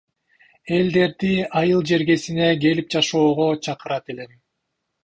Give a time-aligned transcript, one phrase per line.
[0.77, 1.29] Элдерди
[1.61, 4.35] айыл жергесине келип жашоого чакырат элем.